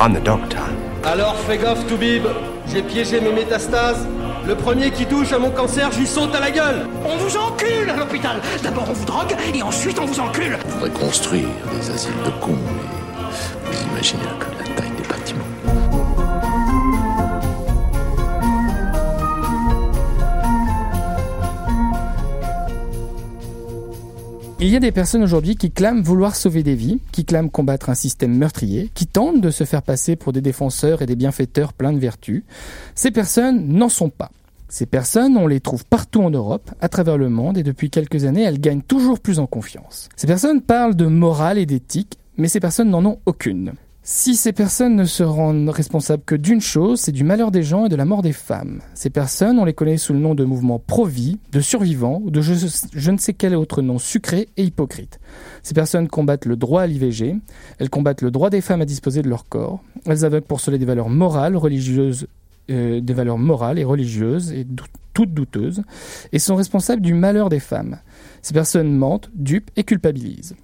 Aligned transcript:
I'm 0.00 0.12
the 0.14 0.22
doctor. 0.22 0.60
Alors 1.04 1.36
fais 1.46 1.58
gaffe, 1.58 1.86
Toubib. 1.86 2.24
J'ai 2.72 2.82
piégé 2.82 3.20
mes 3.20 3.32
métastases. 3.32 4.06
Le 4.46 4.54
premier 4.54 4.90
qui 4.90 5.06
touche 5.06 5.32
à 5.32 5.38
mon 5.38 5.50
cancer, 5.50 5.90
j'y 5.92 6.06
saute 6.06 6.34
à 6.34 6.40
la 6.40 6.50
gueule. 6.50 6.86
On 7.04 7.16
vous 7.16 7.36
encule 7.36 7.88
à 7.88 7.96
l'hôpital. 7.96 8.40
D'abord 8.62 8.86
on 8.90 8.92
vous 8.92 9.04
drogue 9.04 9.34
et 9.54 9.62
ensuite 9.62 9.98
on 9.98 10.06
vous 10.06 10.20
encule. 10.20 10.58
On 10.66 10.70
faudrait 10.70 10.90
construire 10.90 11.48
des 11.72 11.90
asiles 11.90 12.12
de 12.24 12.30
cons, 12.44 12.58
mais 12.58 13.70
vous 13.72 13.82
imaginez 13.92 14.22
que 14.38 14.46
la 14.53 14.53
Il 24.60 24.68
y 24.68 24.76
a 24.76 24.80
des 24.80 24.92
personnes 24.92 25.24
aujourd'hui 25.24 25.56
qui 25.56 25.72
clament 25.72 26.02
vouloir 26.02 26.36
sauver 26.36 26.62
des 26.62 26.76
vies, 26.76 27.00
qui 27.12 27.24
clament 27.24 27.50
combattre 27.50 27.90
un 27.90 27.94
système 27.94 28.36
meurtrier, 28.36 28.90
qui 28.94 29.06
tentent 29.06 29.40
de 29.40 29.50
se 29.50 29.64
faire 29.64 29.82
passer 29.82 30.14
pour 30.14 30.32
des 30.32 30.40
défenseurs 30.40 31.02
et 31.02 31.06
des 31.06 31.16
bienfaiteurs 31.16 31.72
pleins 31.72 31.92
de 31.92 31.98
vertus. 31.98 32.44
Ces 32.94 33.10
personnes 33.10 33.66
n'en 33.66 33.88
sont 33.88 34.10
pas. 34.10 34.30
Ces 34.68 34.86
personnes, 34.86 35.36
on 35.36 35.48
les 35.48 35.60
trouve 35.60 35.84
partout 35.84 36.22
en 36.22 36.30
Europe, 36.30 36.70
à 36.80 36.88
travers 36.88 37.18
le 37.18 37.28
monde, 37.28 37.58
et 37.58 37.62
depuis 37.62 37.90
quelques 37.90 38.24
années, 38.24 38.42
elles 38.42 38.60
gagnent 38.60 38.82
toujours 38.82 39.20
plus 39.20 39.38
en 39.38 39.46
confiance. 39.46 40.08
Ces 40.16 40.26
personnes 40.26 40.62
parlent 40.62 40.96
de 40.96 41.06
morale 41.06 41.58
et 41.58 41.66
d'éthique, 41.66 42.18
mais 42.36 42.48
ces 42.48 42.60
personnes 42.60 42.90
n'en 42.90 43.04
ont 43.04 43.18
aucune. 43.26 43.74
Si 44.06 44.36
ces 44.36 44.52
personnes 44.52 44.96
ne 44.96 45.06
se 45.06 45.22
rendent 45.22 45.70
responsables 45.70 46.24
que 46.26 46.34
d'une 46.34 46.60
chose, 46.60 47.00
c'est 47.00 47.10
du 47.10 47.24
malheur 47.24 47.50
des 47.50 47.62
gens 47.62 47.86
et 47.86 47.88
de 47.88 47.96
la 47.96 48.04
mort 48.04 48.20
des 48.20 48.34
femmes. 48.34 48.82
Ces 48.92 49.08
personnes, 49.08 49.58
on 49.58 49.64
les 49.64 49.72
connaît 49.72 49.96
sous 49.96 50.12
le 50.12 50.18
nom 50.18 50.34
de 50.34 50.44
mouvement 50.44 50.78
pro-vie, 50.78 51.38
de 51.52 51.60
survivants 51.60 52.20
ou 52.22 52.30
de 52.30 52.42
je, 52.42 53.10
ne 53.10 53.16
sais 53.16 53.32
quel 53.32 53.56
autre 53.56 53.80
nom 53.80 53.98
sucré 53.98 54.50
et 54.58 54.64
hypocrite. 54.64 55.20
Ces 55.62 55.72
personnes 55.72 56.06
combattent 56.06 56.44
le 56.44 56.56
droit 56.56 56.82
à 56.82 56.86
l'IVG, 56.86 57.34
elles 57.78 57.88
combattent 57.88 58.20
le 58.20 58.30
droit 58.30 58.50
des 58.50 58.60
femmes 58.60 58.82
à 58.82 58.84
disposer 58.84 59.22
de 59.22 59.28
leur 59.30 59.48
corps, 59.48 59.82
elles 60.04 60.26
aveuglent 60.26 60.44
pour 60.44 60.60
cela 60.60 60.76
des 60.76 60.84
valeurs 60.84 61.08
morales, 61.08 61.56
religieuses, 61.56 62.26
euh, 62.70 63.00
des 63.00 63.14
valeurs 63.14 63.38
morales 63.38 63.78
et 63.78 63.84
religieuses 63.84 64.52
et 64.52 64.66
toutes 65.14 65.32
douteuses, 65.32 65.82
et 66.30 66.38
sont 66.38 66.56
responsables 66.56 67.00
du 67.00 67.14
malheur 67.14 67.48
des 67.48 67.58
femmes. 67.58 67.96
Ces 68.42 68.52
personnes 68.52 68.94
mentent, 68.94 69.30
dupent 69.34 69.70
et 69.76 69.84
culpabilisent. 69.84 70.56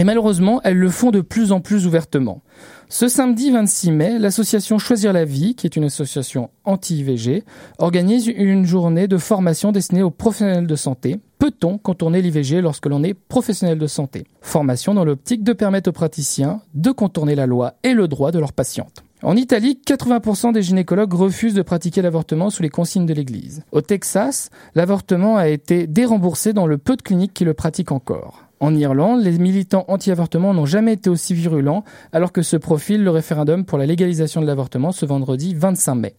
Et 0.00 0.04
malheureusement, 0.04 0.62
elles 0.64 0.78
le 0.78 0.88
font 0.88 1.10
de 1.10 1.20
plus 1.20 1.52
en 1.52 1.60
plus 1.60 1.86
ouvertement. 1.86 2.40
Ce 2.88 3.06
samedi 3.06 3.50
26 3.50 3.92
mai, 3.92 4.18
l'association 4.18 4.78
Choisir 4.78 5.12
la 5.12 5.26
vie, 5.26 5.54
qui 5.54 5.66
est 5.66 5.76
une 5.76 5.84
association 5.84 6.48
anti-IVG, 6.64 7.44
organise 7.76 8.26
une 8.26 8.64
journée 8.64 9.08
de 9.08 9.18
formation 9.18 9.72
destinée 9.72 10.02
aux 10.02 10.10
professionnels 10.10 10.66
de 10.66 10.74
santé. 10.74 11.20
Peut-on 11.38 11.76
contourner 11.76 12.22
l'IVG 12.22 12.62
lorsque 12.62 12.86
l'on 12.86 13.02
est 13.02 13.12
professionnel 13.12 13.76
de 13.76 13.86
santé? 13.86 14.24
Formation 14.40 14.94
dans 14.94 15.04
l'optique 15.04 15.44
de 15.44 15.52
permettre 15.52 15.90
aux 15.90 15.92
praticiens 15.92 16.62
de 16.72 16.92
contourner 16.92 17.34
la 17.34 17.44
loi 17.44 17.74
et 17.82 17.92
le 17.92 18.08
droit 18.08 18.32
de 18.32 18.38
leurs 18.38 18.54
patientes. 18.54 19.04
En 19.22 19.36
Italie, 19.36 19.78
80% 19.86 20.54
des 20.54 20.62
gynécologues 20.62 21.12
refusent 21.12 21.52
de 21.52 21.60
pratiquer 21.60 22.00
l'avortement 22.00 22.48
sous 22.48 22.62
les 22.62 22.70
consignes 22.70 23.04
de 23.04 23.12
l'Église. 23.12 23.64
Au 23.70 23.82
Texas, 23.82 24.48
l'avortement 24.74 25.36
a 25.36 25.48
été 25.48 25.86
déremboursé 25.86 26.54
dans 26.54 26.66
le 26.66 26.78
peu 26.78 26.96
de 26.96 27.02
cliniques 27.02 27.34
qui 27.34 27.44
le 27.44 27.52
pratiquent 27.52 27.92
encore. 27.92 28.49
En 28.60 28.74
Irlande, 28.74 29.22
les 29.22 29.38
militants 29.38 29.86
anti-avortement 29.88 30.52
n'ont 30.52 30.66
jamais 30.66 30.92
été 30.92 31.08
aussi 31.08 31.32
virulents, 31.32 31.82
alors 32.12 32.30
que 32.30 32.42
se 32.42 32.58
profile 32.58 33.02
le 33.02 33.10
référendum 33.10 33.64
pour 33.64 33.78
la 33.78 33.86
légalisation 33.86 34.42
de 34.42 34.46
l'avortement 34.46 34.92
ce 34.92 35.06
vendredi 35.06 35.54
25 35.54 35.94
mai. 35.94 36.14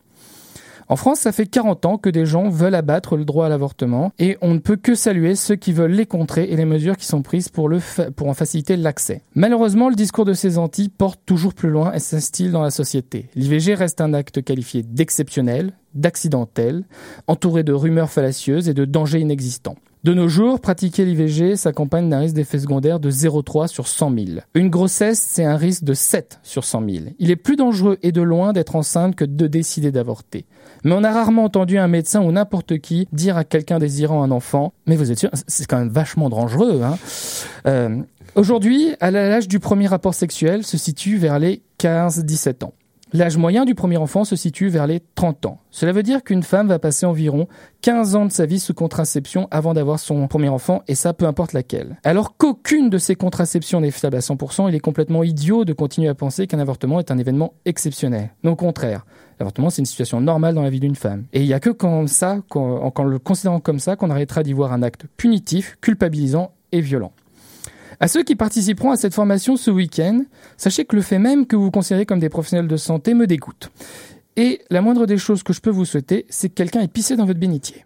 En 0.92 0.96
France, 0.96 1.20
ça 1.20 1.32
fait 1.32 1.46
40 1.46 1.86
ans 1.86 1.98
que 1.98 2.10
des 2.10 2.26
gens 2.26 2.50
veulent 2.50 2.76
abattre 2.76 3.16
le 3.16 3.26
droit 3.26 3.46
à 3.46 3.50
l'avortement 3.50 4.12
et 4.20 4.38
on 4.42 4.56
ne 4.56 4.60
peut 4.60 4.76
que 4.76 4.94
saluer 4.94 5.36
ceux 5.36 5.56
qui 5.56 5.72
veulent 5.72 5.94
les 5.94 6.08
contrer 6.08 6.46
et 6.46 6.58
les 6.58 6.66
mesures 6.66 6.98
qui 6.98 7.06
sont 7.06 7.22
prises 7.22 7.48
pour, 7.48 7.70
en 7.70 8.34
faciliter 8.34 8.76
l'accès. 8.76 9.22
Malheureusement, 9.34 9.88
le 9.88 9.96
discours 9.96 10.26
de 10.26 10.34
ces 10.34 10.58
anti 10.58 10.90
porte 10.90 11.22
toujours 11.26 11.54
plus 11.54 11.70
loin 11.70 11.94
et 11.94 12.00
s'instille 12.00 12.50
dans 12.50 12.64
la 12.64 12.72
société. 12.72 13.30
L'IVG 13.36 13.76
reste 13.76 14.02
un 14.02 14.14
acte 14.14 14.44
qualifié 14.44 14.84
d'exceptionnel, 14.84 15.74
d'accidentel, 15.94 16.84
entouré 17.28 17.64
de 17.64 17.72
rumeurs 17.72 18.10
fallacieuses 18.10 18.68
et 18.68 18.74
de 18.74 18.84
dangers 18.84 19.20
inexistants. 19.20 19.78
De 20.04 20.16
nos 20.16 20.28
jours, 20.28 20.60
pratiquer 20.60 21.06
l'IVG 21.06 21.56
s'accompagne 21.56 22.10
d'un 22.10 22.22
risque 22.22 22.34
d'effet 22.34 22.58
secondaire 22.58 23.00
de 23.00 23.12
0,3 23.12 23.68
sur 23.68 23.88
100 23.88 24.16
000. 24.16 24.28
Une 24.56 24.72
grossesse, 24.72 25.20
c'est 25.20 25.46
un 25.46 25.58
risque 25.58 25.84
de 25.84 25.94
7 25.94 26.40
sur 26.42 26.64
100 26.64 26.90
000. 26.90 27.06
Il 27.20 27.30
est 27.30 27.36
plus 27.36 27.56
dangereux 27.56 28.00
et 28.02 28.12
de 28.12 28.24
loin 28.24 28.52
d'être 28.52 28.76
enceinte 28.76 29.16
que 29.16 29.26
de 29.26 29.46
décider 29.46 29.92
d'avorter. 29.92 30.46
Mais 30.84 30.94
on 30.94 31.04
a 31.04 31.12
rarement 31.12 31.44
entendu 31.44 31.78
un 31.78 31.88
médecin 31.88 32.24
ou 32.24 32.32
n'importe 32.32 32.80
qui 32.80 33.08
dire 33.12 33.38
à 33.38 33.44
quelqu'un 33.44 33.78
désirant 33.78 34.24
un 34.24 34.32
enfant, 34.32 34.74
mais 34.88 34.96
vous 34.96 35.12
êtes 35.12 35.20
sûr, 35.20 35.30
c'est 35.46 35.68
quand 35.68 35.78
même 35.78 35.90
vachement 35.90 36.30
dangereux. 36.30 36.82
Hein 36.82 36.98
euh, 37.68 38.02
Aujourd'hui, 38.34 38.96
à 39.02 39.12
l'âge 39.12 39.48
du 39.48 39.60
premier 39.60 39.86
rapport 39.86 40.16
sexuel 40.16 40.64
se 40.64 40.80
situe 40.80 41.18
vers 41.18 41.38
les 41.38 41.62
15-17 41.80 42.66
ans. 42.66 42.74
L'âge 43.14 43.36
moyen 43.36 43.66
du 43.66 43.76
premier 43.76 43.98
enfant 43.98 44.24
se 44.24 44.38
situe 44.38 44.70
vers 44.70 44.88
les 44.88 45.02
30 45.16 45.46
ans. 45.46 45.60
Cela 45.70 45.92
veut 45.92 46.02
dire 46.02 46.24
qu'une 46.24 46.44
femme 46.44 46.70
va 46.70 46.80
passer 46.80 47.06
environ 47.06 47.50
15 47.82 48.16
ans 48.16 48.26
de 48.26 48.32
sa 48.32 48.46
vie 48.46 48.60
sous 48.60 48.74
contraception 48.74 49.50
avant 49.52 49.74
d'avoir 49.74 50.00
son 50.00 50.30
premier 50.30 50.48
enfant, 50.48 50.82
et 50.88 50.96
ça 50.96 51.12
peu 51.12 51.26
importe 51.26 51.52
laquelle. 51.52 51.98
Alors 52.06 52.38
qu'aucune 52.38 52.90
de 52.90 52.98
ces 52.98 53.16
contraceptions 53.16 53.82
n'est 53.82 53.92
fiable 53.92 54.16
à 54.16 54.22
100%, 54.22 54.70
il 54.70 54.76
est 54.76 54.80
complètement 54.80 55.24
idiot 55.24 55.66
de 55.66 55.74
continuer 55.74 56.08
à 56.08 56.16
penser 56.16 56.48
qu'un 56.48 56.60
avortement 56.60 57.00
est 57.00 57.12
un 57.12 57.18
événement 57.18 57.54
exceptionnel. 57.66 58.30
Non, 58.46 58.52
au 58.52 58.56
contraire. 58.56 59.06
L'avortement, 59.42 59.70
c'est 59.70 59.82
une 59.82 59.86
situation 59.86 60.22
normale 60.22 60.56
dans 60.56 60.64
la 60.64 60.70
vie 60.70 60.80
d'une 60.80 60.96
femme. 60.96 61.26
Et 61.34 61.42
il 61.42 61.48
n'y 61.48 61.54
a 61.54 61.60
que 61.60 61.72
quand 61.72 62.08
ça, 62.08 62.38
quand, 62.48 62.92
quand 62.92 63.04
le 63.04 63.20
considérant 63.20 63.60
comme 63.60 63.80
ça, 63.80 63.98
qu'on 63.98 64.10
arrêtera 64.10 64.42
d'y 64.42 64.54
voir 64.54 64.72
un 64.72 64.84
acte 64.84 65.06
punitif, 65.18 65.78
culpabilisant 65.82 66.54
et 66.72 66.80
violent. 66.80 67.12
À 68.02 68.08
ceux 68.08 68.24
qui 68.24 68.36
participeront 68.36 68.90
à 68.90 68.98
cette 68.98 69.14
formation 69.14 69.58
ce 69.58 69.70
week-end, 69.70 70.24
sachez 70.58 70.86
que 70.86 70.96
le 70.96 71.04
fait 71.04 71.20
même 71.20 71.46
que 71.46 71.56
vous 71.56 71.66
vous 71.66 71.72
considérez 71.72 72.08
comme 72.08 72.20
des 72.20 72.30
professionnels 72.30 72.68
de 72.68 72.76
santé 72.76 73.14
me 73.14 73.28
dégoûte. 73.28 73.70
Et 74.38 74.62
la 74.72 74.82
moindre 74.82 75.06
des 75.06 75.20
choses 75.20 75.44
que 75.44 75.54
je 75.54 75.62
peux 75.62 75.70
vous 75.70 75.86
souhaiter, 75.86 76.26
c'est 76.28 76.50
que 76.50 76.56
quelqu'un 76.56 76.82
ait 76.82 76.88
pissé 76.88 77.16
dans 77.16 77.28
votre 77.28 77.40
bénitier. 77.40 77.86